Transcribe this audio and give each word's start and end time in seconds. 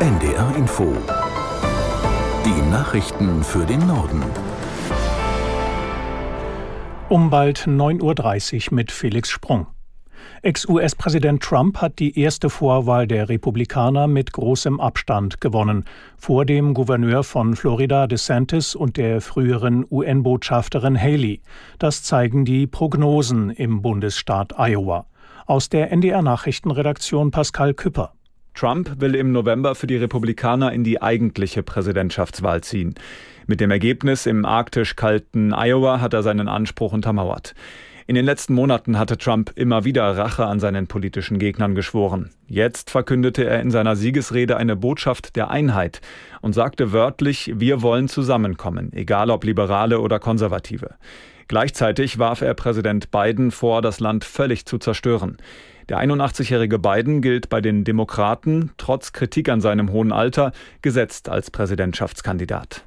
NDR 0.00 0.56
Info. 0.56 0.96
Die 2.46 2.70
Nachrichten 2.70 3.44
für 3.44 3.66
den 3.66 3.86
Norden. 3.86 4.22
Um 7.10 7.28
bald 7.28 7.66
9.30 7.66 8.70
Uhr 8.70 8.76
mit 8.76 8.92
Felix 8.92 9.28
Sprung. 9.28 9.66
Ex-US-Präsident 10.40 11.42
Trump 11.42 11.82
hat 11.82 11.98
die 11.98 12.18
erste 12.18 12.48
Vorwahl 12.48 13.06
der 13.06 13.28
Republikaner 13.28 14.06
mit 14.06 14.32
großem 14.32 14.80
Abstand 14.80 15.42
gewonnen, 15.42 15.84
vor 16.16 16.46
dem 16.46 16.72
Gouverneur 16.72 17.22
von 17.22 17.54
Florida 17.54 18.06
DeSantis 18.06 18.74
und 18.74 18.96
der 18.96 19.20
früheren 19.20 19.84
UN-Botschafterin 19.90 20.98
Haley. 20.98 21.42
Das 21.78 22.02
zeigen 22.02 22.46
die 22.46 22.66
Prognosen 22.66 23.50
im 23.50 23.82
Bundesstaat 23.82 24.54
Iowa. 24.56 25.04
Aus 25.44 25.68
der 25.68 25.92
NDR 25.92 26.22
Nachrichtenredaktion 26.22 27.30
Pascal 27.30 27.74
Küpper. 27.74 28.14
Trump 28.54 29.00
will 29.00 29.14
im 29.14 29.32
November 29.32 29.74
für 29.74 29.86
die 29.86 29.96
Republikaner 29.96 30.72
in 30.72 30.84
die 30.84 31.00
eigentliche 31.00 31.62
Präsidentschaftswahl 31.62 32.62
ziehen. 32.62 32.94
Mit 33.46 33.60
dem 33.60 33.70
Ergebnis 33.70 34.26
im 34.26 34.44
arktisch 34.44 34.96
kalten 34.96 35.52
Iowa 35.52 36.00
hat 36.00 36.14
er 36.14 36.22
seinen 36.22 36.48
Anspruch 36.48 36.92
untermauert. 36.92 37.54
In 38.06 38.16
den 38.16 38.24
letzten 38.24 38.54
Monaten 38.54 38.98
hatte 38.98 39.18
Trump 39.18 39.52
immer 39.54 39.84
wieder 39.84 40.16
Rache 40.16 40.44
an 40.44 40.58
seinen 40.58 40.88
politischen 40.88 41.38
Gegnern 41.38 41.76
geschworen. 41.76 42.30
Jetzt 42.48 42.90
verkündete 42.90 43.44
er 43.44 43.60
in 43.60 43.70
seiner 43.70 43.94
Siegesrede 43.94 44.56
eine 44.56 44.74
Botschaft 44.74 45.36
der 45.36 45.50
Einheit 45.50 46.00
und 46.40 46.52
sagte 46.52 46.92
wörtlich, 46.92 47.52
wir 47.54 47.82
wollen 47.82 48.08
zusammenkommen, 48.08 48.92
egal 48.92 49.30
ob 49.30 49.44
Liberale 49.44 50.00
oder 50.00 50.18
Konservative. 50.18 50.96
Gleichzeitig 51.46 52.18
warf 52.18 52.40
er 52.40 52.54
Präsident 52.54 53.12
Biden 53.12 53.50
vor, 53.52 53.80
das 53.82 54.00
Land 54.00 54.24
völlig 54.24 54.66
zu 54.66 54.78
zerstören. 54.78 55.36
Der 55.90 55.98
81-jährige 55.98 56.78
Biden 56.78 57.20
gilt 57.20 57.48
bei 57.48 57.60
den 57.60 57.82
Demokraten, 57.82 58.70
trotz 58.76 59.12
Kritik 59.12 59.48
an 59.48 59.60
seinem 59.60 59.90
hohen 59.90 60.12
Alter, 60.12 60.52
gesetzt 60.82 61.28
als 61.28 61.50
Präsidentschaftskandidat. 61.50 62.84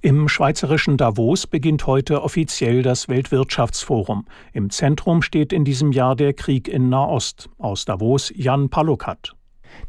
Im 0.00 0.26
schweizerischen 0.26 0.96
Davos 0.96 1.46
beginnt 1.46 1.86
heute 1.86 2.22
offiziell 2.22 2.82
das 2.82 3.10
Weltwirtschaftsforum. 3.10 4.24
Im 4.54 4.70
Zentrum 4.70 5.20
steht 5.20 5.52
in 5.52 5.66
diesem 5.66 5.92
Jahr 5.92 6.16
der 6.16 6.32
Krieg 6.32 6.68
in 6.68 6.88
Nahost. 6.88 7.50
Aus 7.58 7.84
Davos 7.84 8.32
Jan 8.34 8.70
Palukat. 8.70 9.34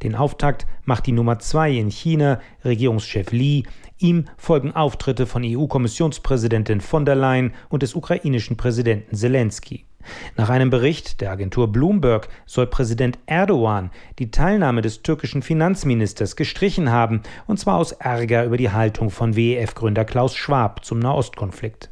Den 0.03 0.13
Auftakt 0.13 0.67
macht 0.83 1.05
die 1.05 1.13
Nummer 1.13 1.39
zwei 1.39 1.71
in 1.71 1.89
China, 1.89 2.41
Regierungschef 2.65 3.31
Li. 3.31 3.63
Ihm 3.99 4.25
folgen 4.35 4.75
Auftritte 4.75 5.27
von 5.27 5.43
EU-Kommissionspräsidentin 5.45 6.81
von 6.81 7.05
der 7.05 7.15
Leyen 7.15 7.53
und 7.69 7.83
des 7.83 7.95
ukrainischen 7.95 8.57
Präsidenten 8.57 9.15
Zelensky. 9.15 9.86
Nach 10.36 10.50
einem 10.50 10.69
Bericht 10.69 11.22
der 11.22 11.31
Agentur 11.31 11.72
Bloomberg 11.72 12.30
soll 12.45 12.67
Präsident 12.67 13.19
Erdogan 13.25 13.91
die 14.19 14.31
Teilnahme 14.31 14.81
des 14.81 15.02
türkischen 15.02 15.41
Finanzministers 15.41 16.36
gestrichen 16.36 16.91
haben, 16.91 17.22
und 17.47 17.59
zwar 17.59 17.77
aus 17.77 17.91
Ärger 17.91 18.45
über 18.45 18.58
die 18.58 18.72
Haltung 18.72 19.09
von 19.09 19.36
WEF-Gründer 19.36 20.05
Klaus 20.05 20.36
Schwab 20.36 20.86
zum 20.86 20.99
Nahostkonflikt. 20.99 21.89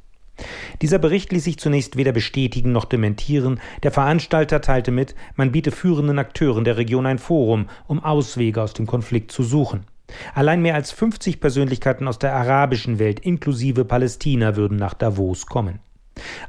Dieser 0.81 0.99
Bericht 0.99 1.31
ließ 1.31 1.45
sich 1.45 1.57
zunächst 1.57 1.95
weder 1.95 2.11
bestätigen 2.11 2.72
noch 2.72 2.85
dementieren. 2.85 3.61
Der 3.83 3.91
Veranstalter 3.91 4.61
teilte 4.61 4.91
mit, 4.91 5.16
man 5.35 5.52
biete 5.52 5.72
führenden 5.72 6.19
Akteuren 6.19 6.66
der 6.66 6.77
Region 6.77 7.05
ein 7.05 7.19
Forum, 7.19 7.69
um 7.88 8.03
Auswege 8.03 8.61
aus 8.61 8.73
dem 8.73 8.85
Konflikt 8.85 9.31
zu 9.31 9.44
suchen. 9.44 9.85
Allein 10.33 10.61
mehr 10.61 10.75
als 10.75 10.91
50 10.91 11.39
Persönlichkeiten 11.39 12.07
aus 12.07 12.19
der 12.19 12.33
arabischen 12.35 13.00
Welt 13.00 13.22
inklusive 13.22 13.85
Palästina 13.85 14.55
würden 14.55 14.77
nach 14.77 14.94
Davos 14.94 15.45
kommen. 15.45 15.79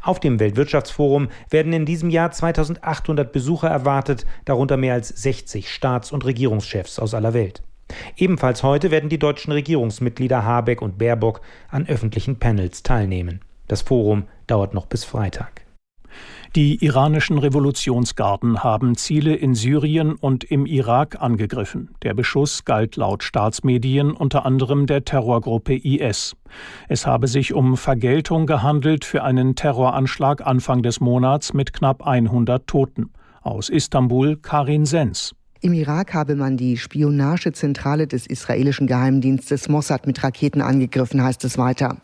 Auf 0.03 0.21
dem 0.21 0.39
Weltwirtschaftsforum 0.39 1.29
werden 1.51 1.73
in 1.73 1.87
diesem 1.87 2.11
Jahr 2.11 2.31
2800 2.31 3.33
Besucher 3.33 3.69
erwartet, 3.69 4.27
darunter 4.45 4.77
mehr 4.77 4.95
als 4.95 5.09
60 5.09 5.73
Staats- 5.73 6.13
und 6.13 6.25
Regierungschefs 6.25 6.99
aus 6.99 7.15
aller 7.15 7.35
Welt. 7.35 7.63
Ebenfalls 8.17 8.63
heute 8.63 8.91
werden 8.91 9.09
die 9.09 9.19
deutschen 9.19 9.53
Regierungsmitglieder 9.53 10.45
Habeck 10.45 10.83
und 10.83 10.99
Baerbock 10.99 11.41
an 11.69 11.87
öffentlichen 11.87 12.39
Panels 12.39 12.83
teilnehmen. 12.83 13.41
Das 13.69 13.83
Forum 13.83 14.25
dauert 14.47 14.75
noch 14.75 14.87
bis 14.87 15.05
Freitag. 15.05 15.66
Die 16.57 16.83
iranischen 16.83 17.37
Revolutionsgarden 17.37 18.65
haben 18.65 18.97
Ziele 18.97 19.35
in 19.35 19.55
Syrien 19.55 20.15
und 20.15 20.43
im 20.43 20.65
Irak 20.65 21.21
angegriffen. 21.21 21.91
Der 22.03 22.15
Beschuss 22.15 22.65
galt 22.65 22.97
laut 22.97 23.23
Staatsmedien 23.23 24.13
unter 24.13 24.47
anderem 24.47 24.87
der 24.87 25.05
Terrorgruppe 25.05 25.75
IS. 25.75 26.35
Es 26.89 27.07
habe 27.07 27.29
sich 27.29 27.53
um 27.53 27.77
Vergeltung 27.77 28.47
gehandelt 28.47 29.05
für 29.05 29.23
einen 29.23 29.55
Terroranschlag 29.55 30.47
Anfang 30.47 30.83
des 30.83 30.99
Monats 30.99 31.53
mit 31.53 31.75
knapp 31.75 32.07
100 32.07 32.67
Toten. 32.67 33.11
Aus 33.43 33.69
Istanbul 33.69 34.37
Karin 34.37 34.87
Sens. 34.87 35.35
Im 35.61 35.73
Irak 35.73 36.13
habe 36.13 36.37
man 36.37 36.57
die 36.57 36.77
Spionagezentrale 36.77 38.07
des 38.07 38.27
israelischen 38.27 38.87
Geheimdienstes 38.87 39.69
Mossad 39.69 40.07
mit 40.07 40.23
Raketen 40.23 40.61
angegriffen, 40.61 41.23
heißt 41.23 41.45
es 41.45 41.57
weiter. 41.57 41.97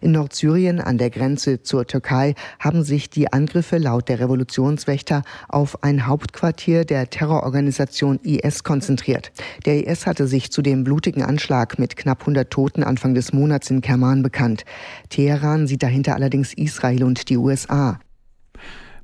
In 0.00 0.12
Nordsyrien 0.12 0.80
an 0.80 0.98
der 0.98 1.10
Grenze 1.10 1.62
zur 1.62 1.86
Türkei 1.86 2.34
haben 2.58 2.82
sich 2.82 3.08
die 3.08 3.32
Angriffe 3.32 3.78
laut 3.78 4.08
der 4.08 4.20
Revolutionswächter 4.20 5.22
auf 5.48 5.82
ein 5.82 6.06
Hauptquartier 6.06 6.84
der 6.84 7.08
Terrororganisation 7.10 8.18
IS 8.22 8.64
konzentriert. 8.64 9.32
Der 9.64 9.86
IS 9.86 10.06
hatte 10.06 10.26
sich 10.26 10.50
zu 10.50 10.62
dem 10.62 10.84
blutigen 10.84 11.22
Anschlag 11.22 11.78
mit 11.78 11.96
knapp 11.96 12.20
100 12.20 12.50
Toten 12.50 12.82
Anfang 12.82 13.14
des 13.14 13.32
Monats 13.32 13.70
in 13.70 13.80
Kerman 13.80 14.22
bekannt. 14.22 14.64
Teheran 15.08 15.66
sieht 15.66 15.82
dahinter 15.82 16.14
allerdings 16.14 16.52
Israel 16.52 17.04
und 17.04 17.28
die 17.28 17.36
USA. 17.36 18.00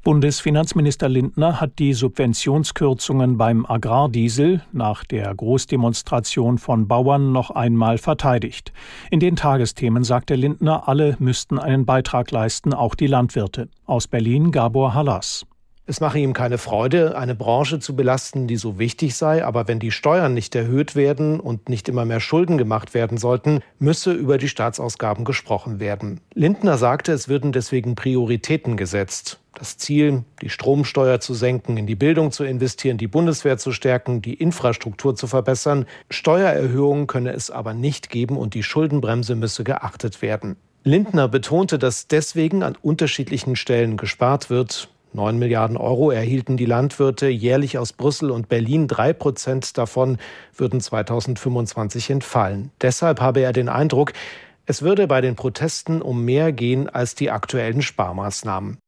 Bundesfinanzminister 0.05 1.09
Lindner 1.09 1.63
hat 1.63 1.79
die 1.79 1.95
Subventionskürzungen 1.95 3.39
beim 3.39 3.65
Agrardiesel 3.65 4.61
nach 4.71 5.03
der 5.03 5.35
Großdemonstration 5.35 6.59
von 6.59 6.87
Bauern 6.87 7.33
noch 7.33 7.51
einmal 7.51 7.97
verteidigt. 7.97 8.75
In 9.11 9.19
den 9.19 9.35
Tagesthemen 9.35 10.05
sagte 10.05 10.35
Lindner, 10.35 10.89
alle 10.89 11.17
müssten 11.21 11.59
einen 11.59 11.87
Beitrag 11.87 12.31
leisten, 12.31 12.75
auch 12.75 12.95
die 12.95 13.07
Landwirte. 13.07 13.71
Aus 13.87 14.07
Berlin 14.07 14.53
Gabor 14.53 14.93
Hallas. 14.93 15.47
Es 15.87 16.01
mache 16.01 16.19
ihm 16.19 16.33
keine 16.33 16.57
Freude, 16.57 17.15
eine 17.19 17.35
Branche 17.35 17.79
zu 17.79 17.95
belasten, 17.95 18.47
die 18.47 18.57
so 18.57 18.79
wichtig 18.79 19.17
sei, 19.17 19.45
aber 19.45 19.69
wenn 19.69 19.81
die 19.81 19.91
Steuern 19.91 20.33
nicht 20.33 20.55
erhöht 20.55 20.97
werden 20.97 21.41
und 21.41 21.69
nicht 21.69 21.91
immer 21.91 22.07
mehr 22.07 22.21
Schulden 22.21 22.57
gemacht 22.57 22.95
werden 22.95 23.19
sollten, 23.19 23.61
müsse 23.79 24.13
über 24.13 24.39
die 24.39 24.49
Staatsausgaben 24.49 25.27
gesprochen 25.27 25.81
werden. 25.81 26.23
Lindner 26.33 26.79
sagte, 26.79 27.13
es 27.13 27.29
würden 27.29 27.53
deswegen 27.53 27.97
Prioritäten 27.97 28.79
gesetzt. 28.79 29.41
Das 29.53 29.77
Ziel, 29.77 30.25
die 30.41 30.49
Stromsteuer 30.49 31.21
zu 31.21 31.35
senken, 31.35 31.77
in 31.77 31.87
die 31.87 31.97
Bildung 31.97 32.33
zu 32.33 32.45
investieren, 32.45 32.97
die 32.97 33.07
Bundeswehr 33.07 33.59
zu 33.59 33.71
stärken, 33.71 34.23
die 34.23 34.35
Infrastruktur 34.35 35.15
zu 35.15 35.27
verbessern. 35.27 35.85
Steuererhöhungen 36.09 37.07
könne 37.07 37.33
es 37.33 37.51
aber 37.51 37.75
nicht 37.75 38.09
geben 38.09 38.39
und 38.39 38.55
die 38.55 38.63
Schuldenbremse 38.63 39.35
müsse 39.35 39.65
geachtet 39.65 40.23
werden. 40.23 40.57
Lindner 40.83 41.29
betonte, 41.29 41.79
dass 41.79 42.09
deswegen 42.09 42.63
an 42.63 42.77
unterschiedlichen 42.81 43.55
Stellen 43.55 43.97
gespart 43.97 44.51
wird. 44.51 44.91
9 45.15 45.39
Milliarden 45.39 45.77
Euro 45.77 46.11
erhielten 46.11 46.57
die 46.57 46.67
Landwirte 46.67 47.29
jährlich 47.29 47.79
aus 47.79 47.93
Brüssel 47.93 48.31
und 48.31 48.49
Berlin. 48.49 48.89
Drei 48.89 49.13
Prozent 49.13 49.79
davon 49.79 50.19
würden 50.57 50.81
2025 50.81 52.11
entfallen. 52.11 52.73
Deshalb 52.83 53.21
habe 53.21 53.41
er 53.41 53.53
den 53.53 53.69
Eindruck, 53.69 54.13
es 54.67 54.83
würde 54.83 55.07
bei 55.07 55.21
den 55.21 55.37
Protesten 55.37 56.03
um 56.03 56.25
mehr 56.25 56.53
gehen 56.53 56.89
als 56.89 57.15
die 57.15 57.31
aktuellen 57.31 57.83
Sparmaßnahmen. 57.83 58.79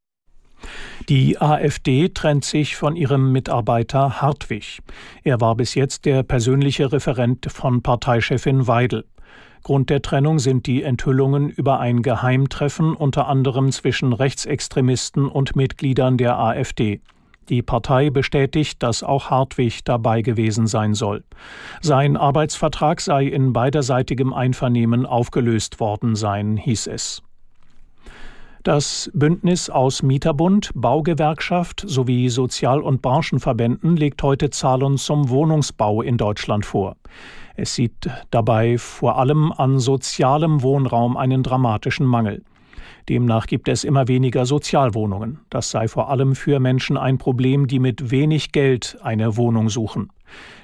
Die 1.08 1.40
AfD 1.40 2.08
trennt 2.08 2.44
sich 2.44 2.76
von 2.76 2.96
ihrem 2.96 3.30
Mitarbeiter 3.30 4.20
Hartwig. 4.20 4.80
Er 5.22 5.40
war 5.40 5.54
bis 5.54 5.74
jetzt 5.74 6.06
der 6.06 6.22
persönliche 6.22 6.90
Referent 6.92 7.46
von 7.52 7.82
Parteichefin 7.82 8.66
Weidel. 8.66 9.04
Grund 9.66 9.90
der 9.90 10.00
Trennung 10.00 10.38
sind 10.38 10.68
die 10.68 10.84
Enthüllungen 10.84 11.50
über 11.50 11.80
ein 11.80 12.02
Geheimtreffen 12.02 12.94
unter 12.94 13.26
anderem 13.26 13.72
zwischen 13.72 14.12
Rechtsextremisten 14.12 15.26
und 15.26 15.56
Mitgliedern 15.56 16.18
der 16.18 16.38
AfD. 16.38 17.00
Die 17.48 17.62
Partei 17.62 18.10
bestätigt, 18.10 18.80
dass 18.80 19.02
auch 19.02 19.28
Hartwig 19.28 19.84
dabei 19.84 20.22
gewesen 20.22 20.68
sein 20.68 20.94
soll. 20.94 21.24
Sein 21.80 22.16
Arbeitsvertrag 22.16 23.00
sei 23.00 23.24
in 23.24 23.52
beiderseitigem 23.52 24.32
Einvernehmen 24.32 25.04
aufgelöst 25.04 25.80
worden 25.80 26.14
sein, 26.14 26.56
hieß 26.56 26.86
es. 26.86 27.24
Das 28.62 29.10
Bündnis 29.14 29.68
aus 29.68 30.02
Mieterbund, 30.04 30.70
Baugewerkschaft 30.76 31.84
sowie 31.86 32.28
Sozial- 32.28 32.82
und 32.82 33.02
Branchenverbänden 33.02 33.96
legt 33.96 34.22
heute 34.22 34.50
Zahlen 34.50 34.96
zum 34.96 35.28
Wohnungsbau 35.28 36.02
in 36.02 36.18
Deutschland 36.18 36.66
vor. 36.66 36.96
Es 37.56 37.74
sieht 37.74 38.10
dabei 38.30 38.76
vor 38.76 39.18
allem 39.18 39.50
an 39.50 39.78
sozialem 39.78 40.62
Wohnraum 40.62 41.16
einen 41.16 41.42
dramatischen 41.42 42.06
Mangel. 42.06 42.42
Demnach 43.08 43.46
gibt 43.46 43.68
es 43.68 43.84
immer 43.84 44.08
weniger 44.08 44.46
Sozialwohnungen. 44.46 45.40
Das 45.48 45.70
sei 45.70 45.88
vor 45.88 46.10
allem 46.10 46.34
für 46.34 46.60
Menschen 46.60 46.96
ein 46.96 47.18
Problem, 47.18 47.66
die 47.66 47.78
mit 47.78 48.10
wenig 48.10 48.52
Geld 48.52 48.98
eine 49.02 49.36
Wohnung 49.36 49.68
suchen. 49.68 50.10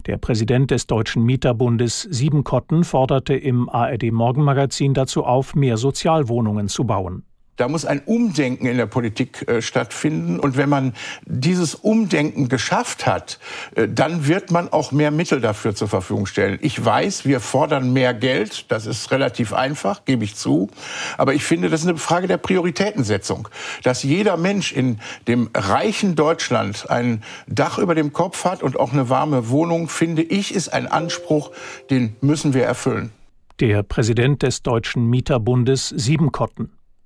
Der 0.07 0.19
Präsident 0.19 0.71
des 0.71 0.87
Deutschen 0.87 1.25
Mieterbundes 1.25 2.03
Siebenkotten 2.03 2.85
forderte 2.85 3.35
im 3.35 3.69
ARD 3.69 4.11
Morgenmagazin 4.11 4.93
dazu 4.93 5.25
auf, 5.25 5.55
mehr 5.55 5.77
Sozialwohnungen 5.77 6.69
zu 6.69 6.85
bauen. 6.85 7.25
Da 7.57 7.69
muss 7.69 7.85
ein 7.85 8.01
Umdenken 8.07 8.67
in 8.67 8.79
der 8.79 8.87
Politik 8.87 9.47
äh, 9.47 9.61
stattfinden. 9.61 10.41
Und 10.41 10.57
wenn 10.57 10.71
man 10.71 10.95
dieses 11.27 11.75
Umdenken 11.75 12.49
geschafft 12.49 13.07
hat, 13.07 13.39
äh, 13.75 13.89
dann 13.89 14.27
wird 14.27 14.51
man 14.51 14.73
auch 14.73 14.91
mehr 14.91 15.11
Mittel 15.11 15.41
dafür 15.43 15.75
zur 15.75 15.89
Verfügung 15.89 16.25
stellen. 16.25 16.59
Ich 16.63 16.83
weiß, 16.83 17.27
wir 17.27 17.41
fordern 17.41 17.93
mehr 17.93 18.15
Geld. 18.15 18.71
Das 18.73 18.87
ist 18.87 19.11
relativ 19.11 19.53
einfach, 19.53 20.07
gebe 20.07 20.25
ich 20.25 20.35
zu. 20.35 20.71
Aber 21.19 21.35
ich 21.35 21.45
finde, 21.45 21.69
das 21.69 21.83
ist 21.83 21.89
eine 21.89 21.99
Frage 21.99 22.27
der 22.27 22.39
Prioritätensetzung. 22.39 23.49
Dass 23.83 24.03
jeder 24.03 24.39
Mensch 24.39 24.73
in 24.73 24.99
dem 25.29 25.51
reichen 25.55 26.15
Deutschland 26.15 26.89
ein 26.89 27.23
Dach 27.47 27.77
über 27.77 27.95
dem 27.95 28.15
Kopf 28.15 28.47
hat 28.47 28.63
und 28.63 28.81
auch 28.81 28.95
eine 28.95 29.11
warme 29.11 29.51
Wohnung, 29.51 29.91
finde 29.91 30.23
ich, 30.23 30.55
ist 30.55 30.73
ein 30.73 30.87
Anspruch, 30.87 31.51
den 31.91 32.17
müssen 32.23 32.55
wir 32.55 32.65
erfüllen. 32.65 33.13
Der 33.61 33.83
Präsident 33.83 34.43
des 34.43 34.63
Deutschen 34.63 35.11
Mieterbundes 35.11 35.91
Siebenkotten. 35.91 36.71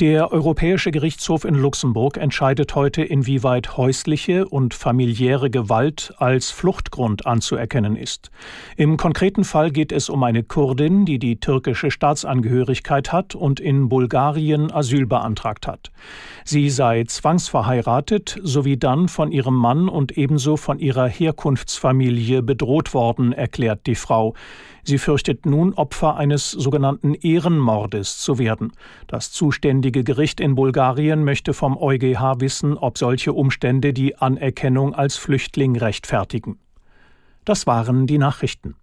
Der 0.00 0.30
Europäische 0.30 0.90
Gerichtshof 0.90 1.46
in 1.46 1.54
Luxemburg 1.54 2.18
entscheidet 2.18 2.74
heute, 2.74 3.02
inwieweit 3.02 3.78
häusliche 3.78 4.46
und 4.46 4.74
familiäre 4.74 5.48
Gewalt 5.48 6.12
als 6.18 6.50
Fluchtgrund 6.50 7.26
anzuerkennen 7.26 7.96
ist. 7.96 8.30
Im 8.76 8.98
konkreten 8.98 9.42
Fall 9.42 9.70
geht 9.70 9.92
es 9.92 10.10
um 10.10 10.22
eine 10.22 10.42
Kurdin, 10.42 11.06
die 11.06 11.18
die 11.18 11.40
türkische 11.40 11.90
Staatsangehörigkeit 11.90 13.10
hat 13.10 13.34
und 13.34 13.58
in 13.58 13.88
Bulgarien 13.88 14.70
Asyl 14.70 15.06
beantragt 15.06 15.66
hat. 15.66 15.90
Sie 16.44 16.68
sei 16.68 17.04
zwangsverheiratet 17.04 18.38
sowie 18.42 18.76
dann 18.76 19.08
von 19.08 19.32
ihrem 19.32 19.54
Mann 19.54 19.88
und 19.88 20.18
ebenso 20.18 20.58
von 20.58 20.78
ihrer 20.78 21.08
Herkunftsfamilie 21.08 22.42
bedroht 22.42 22.92
worden, 22.92 23.32
erklärt 23.32 23.86
die 23.86 23.94
Frau. 23.94 24.34
Sie 24.88 24.98
fürchtet 24.98 25.46
nun 25.46 25.74
Opfer 25.74 26.16
eines 26.16 26.52
sogenannten 26.52 27.14
Ehrenmordes 27.14 28.18
zu 28.18 28.38
werden. 28.38 28.70
Das 29.08 29.32
zuständige 29.32 29.85
Gericht 29.92 30.40
in 30.40 30.54
Bulgarien 30.54 31.24
möchte 31.24 31.52
vom 31.52 31.76
EuGH 31.76 32.40
wissen, 32.40 32.76
ob 32.76 32.98
solche 32.98 33.32
Umstände 33.32 33.92
die 33.92 34.16
Anerkennung 34.16 34.94
als 34.94 35.16
Flüchtling 35.16 35.76
rechtfertigen. 35.76 36.58
Das 37.44 37.66
waren 37.66 38.06
die 38.06 38.18
Nachrichten. 38.18 38.76